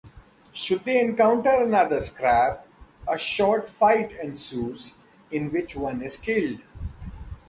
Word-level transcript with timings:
Should 0.51 0.83
they 0.85 0.99
encounter 0.99 1.63
another 1.63 1.97
Scrab, 1.99 2.61
a 3.07 3.19
short 3.19 3.69
fight 3.69 4.09
ensues 4.13 4.97
in 5.29 5.51
which 5.51 5.75
one 5.75 6.01
is 6.01 6.19
killed. 6.19 6.61